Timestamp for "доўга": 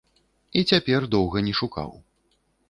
1.17-1.45